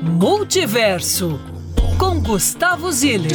Multiverso 0.00 1.40
com 1.98 2.20
Gustavo 2.20 2.92
Ziller. 2.92 3.32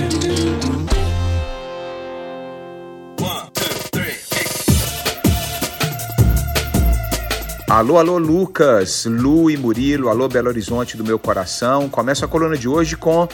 Alô, 7.69 7.97
alô, 7.97 8.17
Lucas, 8.17 9.05
Lu 9.05 9.51
e 9.51 9.57
Murilo, 9.57 10.07
alô, 10.07 10.29
Belo 10.29 10.47
Horizonte 10.47 10.95
do 10.95 11.03
meu 11.03 11.19
coração. 11.19 11.89
Começo 11.89 12.23
a 12.23 12.29
coluna 12.29 12.57
de 12.57 12.69
hoje 12.69 12.95
com 12.95 13.27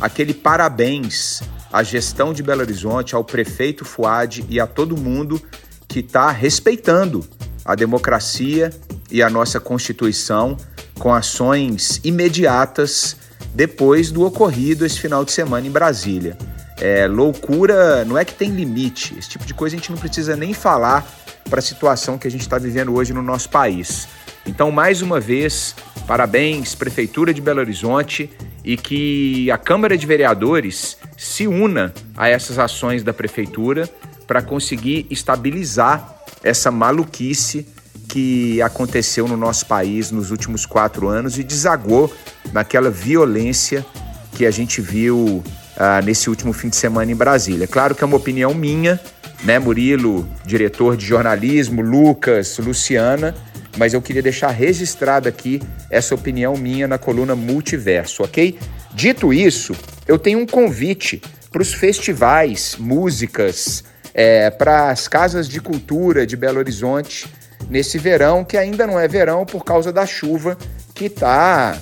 aquele 0.00 0.32
parabéns 0.32 1.42
à 1.72 1.82
gestão 1.82 2.32
de 2.32 2.40
Belo 2.40 2.60
Horizonte, 2.60 3.16
ao 3.16 3.24
prefeito 3.24 3.84
Fuad 3.84 4.44
e 4.48 4.60
a 4.60 4.66
todo 4.66 4.96
mundo 4.96 5.42
que 5.88 6.00
está 6.00 6.30
respeitando 6.30 7.26
a 7.64 7.74
democracia 7.74 8.70
e 9.10 9.22
a 9.22 9.30
nossa 9.30 9.60
Constituição 9.60 10.56
com 10.98 11.12
ações 11.12 12.00
imediatas 12.02 13.16
depois 13.54 14.10
do 14.10 14.24
ocorrido 14.24 14.84
esse 14.84 14.98
final 14.98 15.24
de 15.24 15.32
semana 15.32 15.66
em 15.66 15.70
Brasília. 15.70 16.36
É, 16.78 17.06
loucura 17.06 18.04
não 18.04 18.18
é 18.18 18.24
que 18.24 18.34
tem 18.34 18.50
limite, 18.50 19.16
esse 19.18 19.30
tipo 19.30 19.46
de 19.46 19.54
coisa 19.54 19.74
a 19.76 19.78
gente 19.78 19.90
não 19.90 19.98
precisa 19.98 20.36
nem 20.36 20.52
falar 20.52 21.06
para 21.48 21.60
a 21.60 21.62
situação 21.62 22.18
que 22.18 22.26
a 22.26 22.30
gente 22.30 22.42
está 22.42 22.58
vivendo 22.58 22.94
hoje 22.94 23.12
no 23.12 23.22
nosso 23.22 23.48
país. 23.48 24.08
Então, 24.46 24.70
mais 24.70 25.02
uma 25.02 25.18
vez, 25.18 25.74
parabéns, 26.06 26.74
Prefeitura 26.74 27.32
de 27.32 27.40
Belo 27.40 27.60
Horizonte, 27.60 28.30
e 28.64 28.76
que 28.76 29.50
a 29.50 29.58
Câmara 29.58 29.96
de 29.96 30.06
Vereadores 30.06 30.96
se 31.16 31.46
una 31.46 31.94
a 32.16 32.28
essas 32.28 32.58
ações 32.58 33.02
da 33.02 33.12
Prefeitura 33.12 33.88
para 34.26 34.42
conseguir 34.42 35.06
estabilizar 35.10 36.16
essa 36.42 36.70
maluquice 36.70 37.66
que 38.16 38.62
aconteceu 38.62 39.28
no 39.28 39.36
nosso 39.36 39.66
país 39.66 40.10
nos 40.10 40.30
últimos 40.30 40.64
quatro 40.64 41.06
anos 41.06 41.38
e 41.38 41.44
desagou 41.44 42.10
naquela 42.50 42.88
violência 42.88 43.84
que 44.32 44.46
a 44.46 44.50
gente 44.50 44.80
viu 44.80 45.18
uh, 45.18 46.02
nesse 46.02 46.30
último 46.30 46.54
fim 46.54 46.70
de 46.70 46.76
semana 46.76 47.12
em 47.12 47.14
Brasília. 47.14 47.66
Claro 47.66 47.94
que 47.94 48.02
é 48.02 48.06
uma 48.06 48.16
opinião 48.16 48.54
minha, 48.54 48.98
né, 49.44 49.58
Murilo, 49.58 50.26
diretor 50.46 50.96
de 50.96 51.04
jornalismo, 51.04 51.82
Lucas, 51.82 52.56
Luciana, 52.56 53.34
mas 53.76 53.92
eu 53.92 54.00
queria 54.00 54.22
deixar 54.22 54.48
registrada 54.48 55.28
aqui 55.28 55.60
essa 55.90 56.14
opinião 56.14 56.56
minha 56.56 56.88
na 56.88 56.96
coluna 56.96 57.36
Multiverso, 57.36 58.22
ok? 58.22 58.58
Dito 58.94 59.30
isso, 59.30 59.76
eu 60.08 60.18
tenho 60.18 60.38
um 60.38 60.46
convite 60.46 61.20
para 61.52 61.60
os 61.60 61.74
festivais, 61.74 62.76
músicas, 62.78 63.84
é, 64.14 64.48
para 64.48 64.88
as 64.88 65.06
casas 65.06 65.46
de 65.46 65.60
cultura 65.60 66.26
de 66.26 66.34
Belo 66.34 66.58
Horizonte 66.58 67.28
nesse 67.68 67.98
verão, 67.98 68.44
que 68.44 68.56
ainda 68.56 68.86
não 68.86 68.98
é 68.98 69.08
verão 69.08 69.44
por 69.44 69.64
causa 69.64 69.92
da 69.92 70.06
chuva 70.06 70.56
que 70.94 71.06
está 71.06 71.76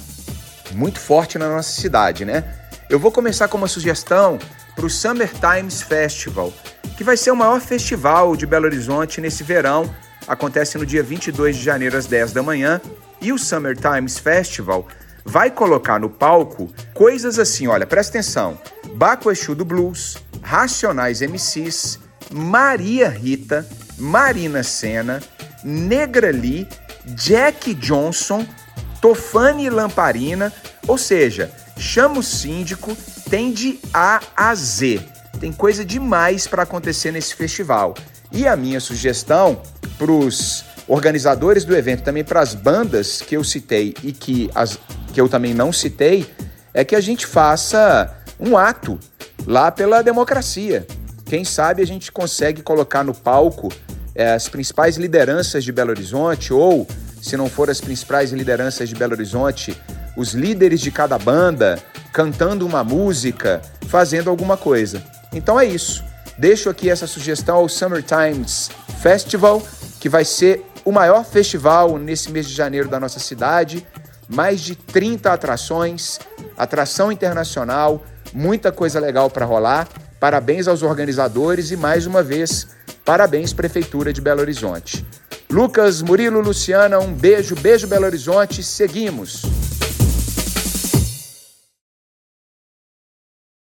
muito 0.73 0.99
forte 0.99 1.39
na 1.39 1.49
nossa 1.49 1.81
cidade, 1.81 2.25
né? 2.25 2.45
Eu 2.89 2.99
vou 2.99 3.13
começar 3.13 3.49
com 3.49 3.57
uma 3.57 3.69
sugestão 3.69 4.39
para 4.75 4.87
o 4.87 4.91
Summer 4.91 5.31
Times 5.33 5.83
Festival, 5.83 6.53
que 6.97 7.05
vai 7.05 7.17
ser 7.17 7.31
o 7.31 7.37
maior 7.37 7.61
festival 7.61 8.37
de 8.37 8.47
Belo 8.47 8.67
Horizonte 8.67 9.21
nesse 9.21 9.45
verão. 9.45 9.89
Acontece 10.27 10.77
no 10.79 10.85
dia 10.85 11.03
22 11.03 11.57
de 11.57 11.63
janeiro 11.63 11.97
às 11.97 12.07
10 12.07 12.33
da 12.33 12.43
manhã. 12.43 12.81
E 13.21 13.33
o 13.33 13.39
Summer 13.39 13.77
Times 13.77 14.19
Festival 14.19 14.87
vai 15.25 15.51
colocar 15.51 15.99
no 15.99 16.11
palco 16.11 16.71
coisas 16.93 17.39
assim, 17.39 17.67
olha, 17.67 17.87
presta 17.87 18.19
atenção. 18.19 18.59
Baco 18.95 19.31
Exu 19.31 19.55
do 19.55 19.65
Blues, 19.65 20.19
Racionais 20.43 21.21
MCs, 21.21 21.99
Maria 22.31 23.09
Rita, 23.09 23.67
Marina 23.99 24.63
Senna, 24.63 25.23
Negra 25.65 26.31
Lee, 26.31 26.69
Jack 27.07 27.73
Johnson, 27.75 28.47
Tofani 29.01 29.71
Lamparina, 29.71 30.53
ou 30.87 30.99
seja, 30.99 31.51
chama 31.77 32.19
o 32.19 32.23
síndico, 32.23 32.97
tem 33.31 33.53
de 33.53 33.81
A 33.93 34.21
a 34.37 34.55
Z. 34.55 35.01
Tem 35.41 35.53
coisa 35.53 35.85
demais 35.85 36.47
para 36.47 36.63
acontecer 36.63 37.11
nesse 37.11 37.35
festival. 37.35 37.95
E 38.31 38.47
a 38.47 38.57
minha 38.57 38.81
sugestão 38.81 39.61
para 39.99 40.11
os 40.11 40.65
organizadores 40.87 41.65
do 41.65 41.75
evento, 41.75 42.03
também 42.03 42.25
para 42.25 42.41
as 42.41 42.55
bandas 42.55 43.23
que 43.23 43.37
eu 43.37 43.43
citei 43.43 43.95
e 44.03 44.13
que, 44.13 44.51
as, 44.55 44.79
que 45.13 45.21
eu 45.21 45.29
também 45.29 45.55
não 45.55 45.73
citei, 45.73 46.27
é 46.73 46.85
que 46.85 46.95
a 46.95 47.01
gente 47.01 47.27
faça 47.27 48.15
um 48.39 48.57
ato 48.57 48.99
lá 49.47 49.71
pela 49.71 50.03
democracia. 50.03 50.87
Quem 51.25 51.45
sabe 51.45 51.83
a 51.83 51.87
gente 51.87 52.13
consegue 52.13 52.63
colocar 52.63 53.03
no 53.03 53.15
palco 53.15 53.73
as 54.17 54.49
principais 54.49 54.97
lideranças 54.97 55.65
de 55.65 55.73
Belo 55.73 55.91
Horizonte, 55.91 56.53
ou, 56.53 56.87
se 57.21 57.37
não 57.37 57.49
for 57.49 57.69
as 57.69 57.81
principais 57.81 58.33
lideranças 58.33 58.89
de 58.89 58.95
Belo 58.95 59.13
Horizonte, 59.13 59.77
os 60.17 60.33
líderes 60.33 60.81
de 60.81 60.91
cada 60.91 61.19
banda 61.19 61.79
cantando 62.13 62.65
uma 62.65 62.85
música, 62.85 63.61
fazendo 63.89 64.31
alguma 64.31 64.57
coisa. 64.57 65.03
Então 65.33 65.59
é 65.59 65.65
isso. 65.65 66.05
Deixo 66.39 66.71
aqui 66.71 66.89
essa 66.89 67.07
sugestão 67.07 67.57
ao 67.57 67.69
Summer 67.69 68.03
Times 68.03 68.71
Festival, 69.01 69.63
que 70.01 70.09
vai 70.09 70.25
ser 70.25 70.65
o 70.85 70.93
maior 70.93 71.25
festival 71.25 71.99
nesse 71.99 72.31
mês 72.31 72.47
de 72.47 72.55
janeiro 72.55 72.89
da 72.89 73.01
nossa 73.01 73.19
cidade. 73.19 73.87
Mais 74.29 74.61
de 74.61 74.75
30 74.75 75.33
atrações, 75.33 76.19
atração 76.57 77.13
internacional, 77.13 78.05
muita 78.33 78.73
coisa 78.73 78.99
legal 78.99 79.29
para 79.29 79.45
rolar. 79.45 79.89
Parabéns 80.19 80.67
aos 80.67 80.83
organizadores 80.83 81.71
e 81.71 81.77
mais 81.77 82.07
uma 82.07 82.23
vez, 82.23 82.69
parabéns 83.05 83.53
Prefeitura 83.53 84.13
de 84.13 84.21
Belo 84.21 84.41
Horizonte. 84.41 85.05
Lucas, 85.51 86.03
Murilo, 86.03 86.41
Luciana, 86.41 86.99
um 86.99 87.13
beijo, 87.13 87.55
beijo 87.55 87.87
Belo 87.87 88.07
Horizonte, 88.07 88.63
seguimos. 88.63 89.74